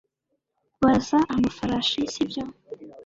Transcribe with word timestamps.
barasa 0.81 1.17
amafarashi 1.33 2.01
sibyo 2.13 2.43